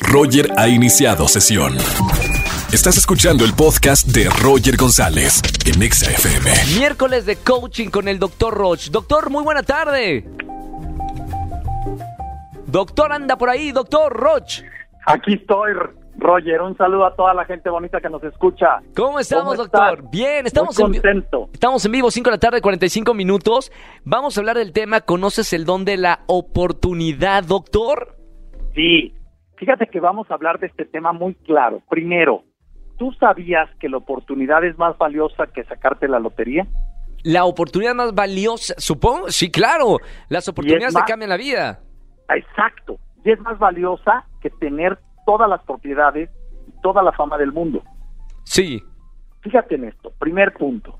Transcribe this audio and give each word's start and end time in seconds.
Roger 0.00 0.50
ha 0.56 0.68
iniciado 0.68 1.28
sesión. 1.28 1.74
Estás 2.72 2.96
escuchando 2.98 3.44
el 3.44 3.52
podcast 3.54 4.06
de 4.08 4.28
Roger 4.42 4.76
González 4.76 5.42
en 5.66 5.82
Exa 5.82 6.10
FM. 6.10 6.50
Miércoles 6.78 7.26
de 7.26 7.36
coaching 7.36 7.88
con 7.88 8.06
el 8.08 8.18
doctor 8.18 8.54
Roch. 8.54 8.88
Doctor, 8.90 9.30
muy 9.30 9.42
buena 9.42 9.62
tarde. 9.62 10.24
Doctor, 12.66 13.12
anda 13.12 13.36
por 13.36 13.48
ahí, 13.50 13.72
doctor 13.72 14.12
Roch. 14.12 14.62
Aquí 15.06 15.34
estoy, 15.34 15.72
Roger. 16.18 16.60
Un 16.62 16.76
saludo 16.76 17.06
a 17.06 17.16
toda 17.16 17.34
la 17.34 17.44
gente 17.44 17.68
bonita 17.70 18.00
que 18.00 18.08
nos 18.08 18.22
escucha. 18.22 18.80
¿Cómo 18.94 19.18
estamos, 19.18 19.44
¿Cómo 19.56 19.56
doctor? 19.64 19.94
estás? 19.98 20.10
Bien, 20.12 20.46
estamos 20.46 20.76
Muy 20.78 20.86
en, 20.86 20.92
vi- 20.92 20.98
contento. 20.98 21.48
estamos 21.52 21.84
en 21.84 21.92
vivo, 21.92 22.10
5 22.10 22.30
de 22.30 22.36
la 22.36 22.40
tarde, 22.40 22.60
45 22.60 23.14
minutos. 23.14 23.72
Vamos 24.04 24.36
a 24.36 24.40
hablar 24.40 24.56
del 24.58 24.72
tema, 24.72 25.00
¿conoces 25.00 25.52
el 25.52 25.64
don 25.64 25.84
de 25.84 25.96
la 25.96 26.20
oportunidad, 26.26 27.42
doctor? 27.44 28.16
Sí, 28.74 29.14
fíjate 29.60 29.86
que 29.86 30.00
vamos 30.00 30.28
a 30.30 30.34
hablar 30.34 30.58
de 30.58 30.66
este 30.66 30.84
tema 30.84 31.12
muy 31.12 31.34
claro. 31.34 31.80
Primero, 31.88 32.42
¿tú 32.98 33.12
sabías 33.12 33.70
que 33.78 33.88
la 33.88 33.98
oportunidad 33.98 34.64
es 34.64 34.76
más 34.76 34.98
valiosa 34.98 35.46
que 35.46 35.62
sacarte 35.64 36.08
la 36.08 36.18
lotería? 36.18 36.66
La 37.22 37.44
oportunidad 37.44 37.94
más 37.94 38.14
valiosa, 38.14 38.74
supongo, 38.78 39.30
sí, 39.30 39.50
claro. 39.50 39.98
Las 40.28 40.48
oportunidades 40.48 40.94
te 40.94 41.02
cambian 41.06 41.30
la 41.30 41.36
vida. 41.36 41.80
Exacto. 42.34 42.98
Y 43.24 43.30
es 43.30 43.40
más 43.40 43.58
valiosa 43.58 44.24
que 44.40 44.50
tener 44.50 44.98
todas 45.26 45.48
las 45.48 45.62
propiedades 45.62 46.30
y 46.66 46.72
toda 46.80 47.02
la 47.02 47.12
fama 47.12 47.36
del 47.38 47.52
mundo. 47.52 47.82
Sí, 48.44 48.82
Fíjate 49.42 49.76
en 49.76 49.84
esto. 49.84 50.12
Primer 50.18 50.52
punto. 50.52 50.98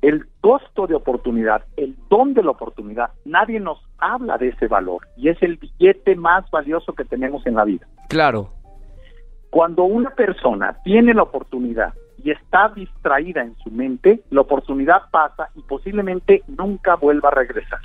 El 0.00 0.26
costo 0.40 0.86
de 0.86 0.94
oportunidad, 0.94 1.64
el 1.76 1.96
don 2.10 2.34
de 2.34 2.42
la 2.42 2.50
oportunidad, 2.50 3.10
nadie 3.24 3.60
nos 3.60 3.78
habla 4.02 4.36
de 4.36 4.48
ese 4.48 4.66
valor 4.66 5.06
y 5.16 5.28
es 5.28 5.42
el 5.42 5.56
billete 5.56 6.16
más 6.16 6.50
valioso 6.50 6.92
que 6.94 7.04
tenemos 7.04 7.46
en 7.46 7.54
la 7.54 7.64
vida. 7.64 7.86
claro. 8.08 8.50
Cuando 9.50 9.84
una 9.84 10.08
persona 10.14 10.78
tiene 10.82 11.12
la 11.12 11.24
oportunidad 11.24 11.92
y 12.24 12.30
está 12.30 12.70
distraída 12.74 13.42
en 13.42 13.54
su 13.56 13.70
mente, 13.70 14.22
la 14.30 14.40
oportunidad 14.40 15.10
pasa 15.10 15.50
y 15.54 15.60
posiblemente 15.62 16.42
nunca 16.46 16.94
vuelva 16.94 17.28
a 17.28 17.32
regresar. 17.32 17.80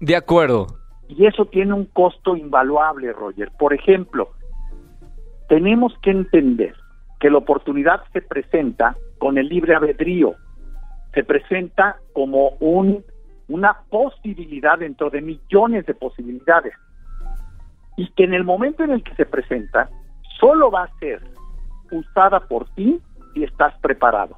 De 0.00 0.16
acuerdo. 0.16 0.66
Y 1.08 1.26
eso 1.26 1.44
tiene 1.44 1.74
un 1.74 1.84
costo 1.84 2.36
invaluable, 2.36 3.12
Roger. 3.12 3.50
Por 3.58 3.74
ejemplo, 3.74 4.30
tenemos 5.48 5.92
que 6.02 6.10
entender 6.10 6.74
que 7.20 7.30
la 7.30 7.38
oportunidad 7.38 8.02
se 8.12 8.22
presenta 8.22 8.96
con 9.18 9.38
el 9.38 9.48
libre 9.48 9.74
albedrío, 9.74 10.34
se 11.12 11.22
presenta 11.22 11.96
como 12.12 12.50
un, 12.60 13.04
una 13.48 13.74
posibilidad 13.90 14.78
dentro 14.78 15.10
de 15.10 15.20
millones 15.20 15.86
de 15.86 15.94
posibilidades. 15.94 16.74
Y 17.96 18.08
que 18.12 18.24
en 18.24 18.34
el 18.34 18.44
momento 18.44 18.82
en 18.84 18.90
el 18.90 19.02
que 19.02 19.14
se 19.14 19.26
presenta, 19.26 19.88
solo 20.40 20.70
va 20.70 20.84
a 20.84 20.98
ser 20.98 21.22
usada 21.90 22.40
por 22.40 22.68
ti 22.74 23.00
si 23.34 23.44
estás 23.44 23.74
preparado. 23.80 24.36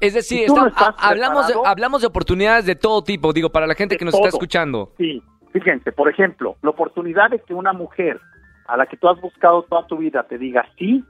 Es 0.00 0.14
decir, 0.14 0.46
Si 0.48 0.54
está- 0.54 0.90
no 0.90 0.96
hablamos, 0.98 1.48
de, 1.48 1.54
hablamos 1.64 2.00
de 2.02 2.06
oportunidades 2.06 2.66
de 2.66 2.76
todo 2.76 3.02
tipo, 3.02 3.32
digo, 3.32 3.50
para 3.50 3.66
la 3.66 3.74
gente 3.74 3.96
que 3.96 4.04
nos 4.04 4.14
está 4.14 4.28
escuchando. 4.28 4.92
Sí, 4.96 5.20
fíjense, 5.52 5.90
por 5.90 6.08
ejemplo, 6.08 6.56
la 6.62 6.70
oportunidad 6.70 7.30
de 7.30 7.40
que 7.40 7.52
una 7.52 7.72
mujer 7.72 8.20
a 8.68 8.76
la 8.76 8.86
que 8.86 8.96
tú 8.96 9.08
has 9.08 9.20
buscado 9.20 9.62
toda 9.64 9.86
tu 9.88 9.96
vida 9.96 10.22
te 10.28 10.38
diga 10.38 10.64
sí, 10.78 11.02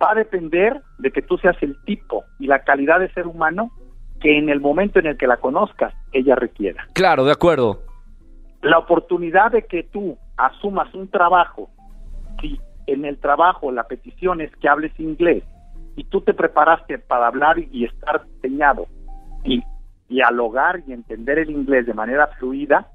va 0.00 0.12
a 0.12 0.14
depender 0.14 0.80
de 0.98 1.10
que 1.10 1.22
tú 1.22 1.38
seas 1.38 1.56
el 1.62 1.76
tipo 1.84 2.24
y 2.38 2.46
la 2.46 2.60
calidad 2.62 3.00
de 3.00 3.12
ser 3.14 3.26
humano 3.26 3.70
que 4.22 4.38
en 4.38 4.48
el 4.48 4.60
momento 4.60 5.00
en 5.00 5.06
el 5.06 5.16
que 5.16 5.26
la 5.26 5.38
conozcas, 5.38 5.92
ella 6.12 6.36
requiera. 6.36 6.86
Claro, 6.94 7.24
de 7.24 7.32
acuerdo. 7.32 7.80
La 8.62 8.78
oportunidad 8.78 9.50
de 9.50 9.62
que 9.62 9.82
tú 9.82 10.16
asumas 10.36 10.94
un 10.94 11.08
trabajo, 11.08 11.68
si 12.40 12.60
en 12.86 13.04
el 13.04 13.18
trabajo 13.18 13.72
la 13.72 13.84
petición 13.84 14.40
es 14.40 14.54
que 14.56 14.68
hables 14.68 14.92
inglés 14.98 15.42
y 15.96 16.04
tú 16.04 16.20
te 16.20 16.34
preparaste 16.34 16.98
para 16.98 17.26
hablar 17.26 17.58
y 17.58 17.84
estar 17.84 18.24
diseñado 18.26 18.86
y 19.44 19.62
dialogar 20.08 20.82
y 20.86 20.92
entender 20.92 21.38
el 21.38 21.50
inglés 21.50 21.86
de 21.86 21.94
manera 21.94 22.28
fluida, 22.38 22.86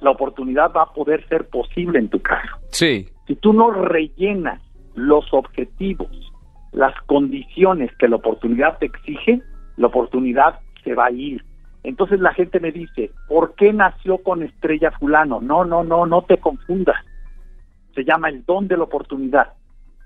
la 0.00 0.10
oportunidad 0.10 0.72
va 0.72 0.82
a 0.82 0.92
poder 0.92 1.26
ser 1.28 1.48
posible 1.48 1.98
en 1.98 2.08
tu 2.08 2.20
caso. 2.20 2.56
Sí, 2.70 3.08
Si 3.26 3.34
tú 3.36 3.52
no 3.52 3.70
rellenas 3.70 4.60
los 4.94 5.32
objetivos, 5.32 6.10
las 6.72 6.94
condiciones 7.06 7.90
que 7.98 8.08
la 8.08 8.16
oportunidad 8.16 8.78
te 8.78 8.86
exige, 8.86 9.42
la 9.76 9.86
oportunidad 9.86 10.60
se 10.84 10.94
va 10.94 11.06
a 11.06 11.10
ir. 11.10 11.44
Entonces 11.84 12.20
la 12.20 12.32
gente 12.32 12.60
me 12.60 12.70
dice, 12.70 13.10
¿por 13.28 13.54
qué 13.54 13.72
nació 13.72 14.18
con 14.18 14.42
estrella 14.42 14.92
fulano? 14.92 15.40
No, 15.40 15.64
no, 15.64 15.82
no, 15.82 16.06
no 16.06 16.22
te 16.22 16.38
confundas. 16.38 16.96
Se 17.94 18.04
llama 18.04 18.28
el 18.28 18.44
don 18.44 18.68
de 18.68 18.76
la 18.76 18.84
oportunidad. 18.84 19.52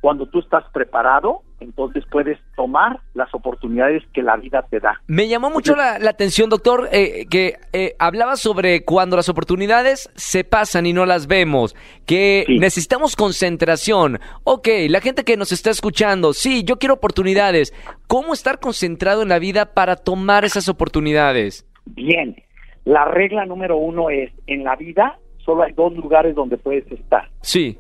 Cuando 0.01 0.27
tú 0.27 0.39
estás 0.41 0.63
preparado, 0.73 1.43
entonces 1.59 2.05
puedes 2.11 2.39
tomar 2.55 3.01
las 3.15 3.33
oportunidades 3.35 4.03
que 4.13 4.23
la 4.23 4.37
vida 4.37 4.65
te 4.71 4.79
da. 4.79 5.01
Me 5.09 5.27
llamó 5.27 5.51
mucho 5.51 5.75
la, 5.75 5.99
la 5.99 6.11
atención, 6.11 6.49
doctor, 6.51 6.89
eh, 6.93 7.27
que 7.31 7.55
eh, 7.73 7.95
hablaba 7.99 8.37
sobre 8.37 8.85
cuando 8.85 9.17
las 9.17 9.29
oportunidades 9.29 10.11
se 10.15 10.45
pasan 10.45 10.87
y 10.87 10.93
no 10.93 11.07
las 11.07 11.27
vemos, 11.27 11.75
que 12.05 12.45
Sí. 12.47 12.59
necesitamos 12.59 13.17
concentración. 13.17 14.21
Ok, 14.45 14.69
la 14.91 15.01
gente 15.01 15.25
que 15.25 15.37
nos 15.37 15.51
está 15.51 15.71
escuchando, 15.71 16.33
sí, 16.35 16.63
yo 16.65 16.77
quiero 16.79 16.95
oportunidades. 16.95 17.73
¿Cómo 18.07 18.33
estar 18.35 18.61
concentrado 18.61 19.23
en 19.23 19.29
la 19.31 19.39
vida 19.39 19.73
para 19.75 19.97
tomar 19.97 20.45
esas 20.45 20.69
oportunidades? 20.69 21.67
Bien, 21.87 22.37
la 22.85 23.07
regla 23.07 23.47
número 23.47 23.77
uno 23.79 24.11
es, 24.11 24.31
en 24.47 24.63
la 24.63 24.77
vida 24.77 25.19
solo 25.39 25.63
hay 25.63 25.73
dos 25.73 25.95
lugares 25.95 26.35
donde 26.35 26.59
puedes 26.59 26.91
estar, 26.93 27.31
Sí, 27.41 27.79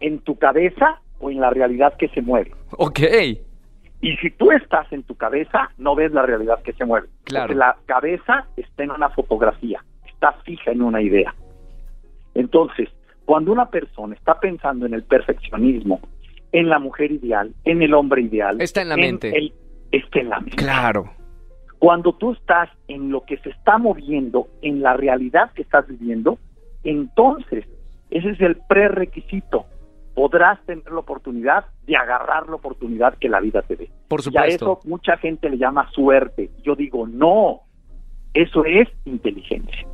en 0.00 0.18
tu 0.20 0.36
cabeza 0.36 1.00
o 1.24 1.30
en 1.30 1.40
la 1.40 1.48
realidad 1.50 1.94
que 1.96 2.08
se 2.08 2.20
mueve. 2.20 2.52
ok, 2.76 3.00
Y 4.02 4.16
si 4.16 4.30
tú 4.32 4.50
estás 4.52 4.92
en 4.92 5.02
tu 5.04 5.14
cabeza, 5.14 5.70
no 5.78 5.94
ves 5.94 6.12
la 6.12 6.22
realidad 6.22 6.62
que 6.62 6.74
se 6.74 6.84
mueve. 6.84 7.08
Claro. 7.24 7.46
Porque 7.46 7.58
la 7.58 7.76
cabeza 7.86 8.46
está 8.56 8.82
en 8.84 8.90
una 8.90 9.08
fotografía, 9.08 9.82
está 10.06 10.32
fija 10.44 10.70
en 10.72 10.82
una 10.82 11.00
idea. 11.00 11.34
Entonces, 12.34 12.88
cuando 13.24 13.52
una 13.52 13.70
persona 13.70 14.14
está 14.14 14.38
pensando 14.38 14.84
en 14.86 14.92
el 14.94 15.04
perfeccionismo, 15.04 16.00
en 16.52 16.68
la 16.68 16.78
mujer 16.78 17.12
ideal, 17.12 17.54
en 17.64 17.80
el 17.82 17.94
hombre 17.94 18.20
ideal, 18.22 18.60
Está 18.60 18.82
en 18.82 18.88
la 18.90 18.96
mente. 18.96 19.34
el- 19.36 19.52
está 19.92 20.20
en 20.20 20.28
la 20.28 20.40
mente. 20.40 20.56
claro. 20.56 21.10
Cuando 21.78 22.12
tú 22.14 22.32
estás 22.32 22.68
en 22.88 23.10
lo 23.10 23.24
que 23.24 23.36
se 23.38 23.50
está 23.50 23.78
moviendo, 23.78 24.48
en 24.62 24.82
la 24.82 24.94
realidad 24.96 25.50
que 25.54 25.62
estás 25.62 25.86
viviendo, 25.88 26.38
entonces 26.82 27.64
ese 28.10 28.30
es 28.30 28.40
el 28.40 28.56
prerequisito. 28.68 29.66
Podrás 30.14 30.64
tener 30.64 30.90
la 30.90 31.00
oportunidad 31.00 31.64
de 31.86 31.96
agarrar 31.96 32.48
la 32.48 32.56
oportunidad 32.56 33.18
que 33.18 33.28
la 33.28 33.40
vida 33.40 33.62
te 33.62 33.76
dé. 33.76 33.90
Por 34.08 34.20
Y 34.20 34.22
a 34.22 34.24
supuesto. 34.24 34.80
eso 34.80 34.88
mucha 34.88 35.16
gente 35.16 35.50
le 35.50 35.58
llama 35.58 35.90
suerte. 35.90 36.50
Yo 36.62 36.76
digo, 36.76 37.06
no, 37.06 37.62
eso 38.32 38.64
es 38.64 38.88
inteligencia. 39.04 39.86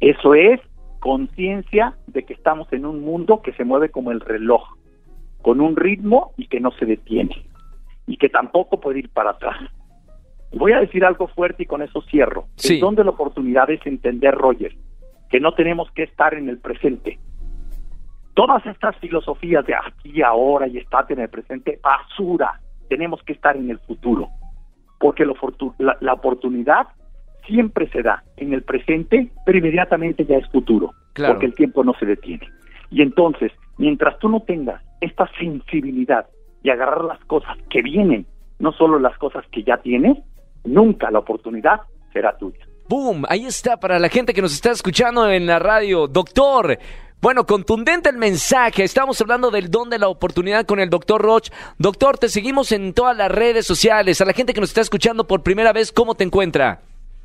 Eso 0.00 0.34
es 0.34 0.60
conciencia 1.00 1.94
de 2.06 2.24
que 2.24 2.34
estamos 2.34 2.72
en 2.72 2.86
un 2.86 3.00
mundo 3.02 3.42
que 3.42 3.52
se 3.52 3.64
mueve 3.64 3.90
como 3.90 4.12
el 4.12 4.20
reloj, 4.20 4.62
con 5.42 5.60
un 5.60 5.76
ritmo 5.76 6.32
y 6.36 6.46
que 6.46 6.60
no 6.60 6.70
se 6.72 6.86
detiene, 6.86 7.46
y 8.06 8.16
que 8.16 8.28
tampoco 8.28 8.80
puede 8.80 9.00
ir 9.00 9.10
para 9.10 9.30
atrás. 9.30 9.58
Voy 10.52 10.72
a 10.72 10.80
decir 10.80 11.04
algo 11.04 11.28
fuerte 11.28 11.62
y 11.62 11.66
con 11.66 11.82
eso 11.82 12.02
cierro. 12.02 12.46
Sí. 12.56 12.74
El 12.74 12.80
don 12.80 12.94
de 12.94 13.04
la 13.04 13.10
oportunidad 13.10 13.70
es 13.70 13.84
entender, 13.86 14.34
Roger, 14.34 14.74
que 15.30 15.40
no 15.40 15.54
tenemos 15.54 15.90
que 15.92 16.02
estar 16.02 16.34
en 16.34 16.48
el 16.48 16.58
presente. 16.58 17.18
Todas 18.34 18.64
estas 18.66 18.96
filosofías 18.96 19.66
de 19.66 19.74
aquí, 19.74 20.22
ahora 20.22 20.66
y 20.68 20.78
estate 20.78 21.14
en 21.14 21.20
el 21.20 21.28
presente, 21.28 21.78
basura. 21.82 22.60
Tenemos 22.88 23.22
que 23.22 23.32
estar 23.32 23.56
en 23.56 23.70
el 23.70 23.78
futuro. 23.80 24.28
Porque 24.98 25.24
lo 25.24 25.34
la, 25.78 25.96
la 26.00 26.12
oportunidad 26.12 26.88
siempre 27.46 27.88
se 27.88 28.02
da 28.02 28.22
en 28.36 28.52
el 28.52 28.62
presente, 28.62 29.30
pero 29.44 29.58
inmediatamente 29.58 30.24
ya 30.24 30.36
es 30.36 30.48
futuro. 30.50 30.92
Claro. 31.14 31.34
Porque 31.34 31.46
el 31.46 31.54
tiempo 31.54 31.82
no 31.84 31.94
se 31.98 32.06
detiene. 32.06 32.46
Y 32.90 33.02
entonces, 33.02 33.52
mientras 33.78 34.18
tú 34.18 34.28
no 34.28 34.40
tengas 34.40 34.82
esta 35.00 35.28
sensibilidad 35.38 36.26
y 36.62 36.70
agarrar 36.70 37.04
las 37.04 37.24
cosas 37.24 37.56
que 37.70 37.82
vienen, 37.82 38.26
no 38.58 38.72
solo 38.72 38.98
las 38.98 39.16
cosas 39.18 39.44
que 39.50 39.62
ya 39.62 39.78
tienes, 39.78 40.18
nunca 40.64 41.10
la 41.10 41.20
oportunidad 41.20 41.80
será 42.12 42.36
tuya. 42.36 42.66
¡Boom! 42.88 43.24
Ahí 43.28 43.46
está 43.46 43.78
para 43.78 43.98
la 43.98 44.08
gente 44.08 44.34
que 44.34 44.42
nos 44.42 44.52
está 44.52 44.72
escuchando 44.72 45.30
en 45.30 45.46
la 45.46 45.58
radio. 45.60 46.08
Doctor, 46.08 46.76
bueno, 47.20 47.44
contundente 47.44 48.08
el 48.08 48.16
mensaje. 48.16 48.82
Estamos 48.82 49.20
hablando 49.20 49.50
del 49.50 49.70
don 49.70 49.90
de 49.90 49.98
la 49.98 50.08
oportunidad 50.08 50.64
con 50.64 50.80
el 50.80 50.88
doctor 50.88 51.20
Roch. 51.20 51.50
Doctor, 51.78 52.16
te 52.16 52.28
seguimos 52.28 52.72
en 52.72 52.94
todas 52.94 53.16
las 53.16 53.30
redes 53.30 53.66
sociales. 53.66 54.20
A 54.20 54.24
la 54.24 54.32
gente 54.32 54.54
que 54.54 54.60
nos 54.60 54.70
está 54.70 54.80
escuchando 54.80 55.26
por 55.26 55.42
primera 55.42 55.72
vez, 55.72 55.92
¿cómo 55.92 56.14
te 56.14 56.24
encuentra? 56.24 56.80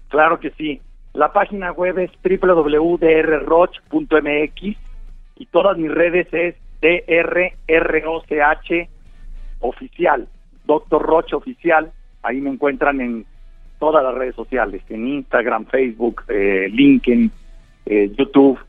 Claro 0.10 0.40
que 0.40 0.52
sí. 0.52 0.82
La 1.14 1.32
página 1.32 1.72
web 1.72 1.98
es 2.00 2.12
www.drroch.mx 2.24 4.78
y 5.38 5.46
todas 5.46 5.78
mis 5.78 5.92
redes 5.92 6.28
es 6.34 6.56
DRROCH 6.82 8.90
oficial, 9.62 10.28
Doctor 10.66 11.02
Roch 11.02 11.34
oficial. 11.34 11.94
Ahí 12.22 12.42
me 12.42 12.50
encuentran 12.50 13.00
en 13.00 13.26
todas 13.80 14.04
las 14.04 14.14
redes 14.14 14.36
sociales, 14.36 14.82
en 14.90 15.08
Instagram, 15.08 15.68
Facebook, 15.68 16.24
eh, 16.28 16.68
LinkedIn, 16.70 17.32
eh, 17.86 18.12
YouTube, 18.18 18.60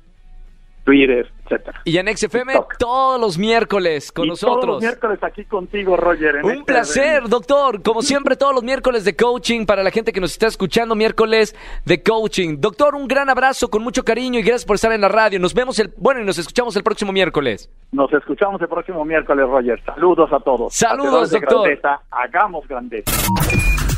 Twitter, 0.86 1.30
etcétera. 1.44 1.80
Y 1.84 1.98
en 1.98 2.16
XFM 2.16 2.52
TikTok. 2.52 2.76
todos 2.78 3.20
los 3.20 3.36
miércoles 3.36 4.12
con 4.12 4.24
Y 4.26 4.28
nosotros. 4.28 4.60
Todos 4.60 4.74
los 4.74 4.82
miércoles 4.82 5.18
aquí 5.22 5.44
contigo, 5.44 5.96
Roger. 5.96 6.36
en 6.36 6.44
Un 6.44 6.64
placer, 6.64 7.28
doctor. 7.28 7.82
Como 7.82 8.02
siempre, 8.02 8.36
todos 8.36 8.54
los 8.54 8.62
miércoles 8.62 9.04
de 9.04 9.16
coaching 9.16 9.66
para 9.66 9.82
la 9.82 9.90
gente 9.90 10.12
que 10.12 10.20
nos 10.20 10.30
está 10.30 10.46
escuchando, 10.46 10.94
miércoles 10.94 11.56
de 11.84 12.02
coaching. 12.04 12.58
Doctor, 12.60 12.94
un 12.94 13.08
gran 13.08 13.28
abrazo 13.28 13.68
con 13.68 13.82
mucho 13.82 14.04
cariño 14.04 14.38
y 14.38 14.42
gracias 14.42 14.64
por 14.64 14.76
estar 14.76 14.92
en 14.92 15.00
la 15.00 15.08
radio. 15.08 15.40
Nos 15.40 15.54
vemos 15.54 15.76
el, 15.80 15.92
bueno, 15.96 16.20
y 16.20 16.24
nos 16.24 16.38
escuchamos 16.38 16.76
el 16.76 16.84
próximo 16.84 17.12
miércoles. 17.12 17.68
Nos 17.90 18.12
escuchamos 18.12 18.60
el 18.62 18.68
próximo 18.68 19.04
miércoles, 19.04 19.44
Roger. 19.48 19.82
Saludos 19.84 20.32
a 20.32 20.38
todos. 20.38 20.72
Saludos, 20.72 21.24
Hacedores 21.24 21.30
doctor. 21.32 21.62
grandeza, 21.64 22.00
hagamos 22.10 22.68
grandeza. 22.68 23.12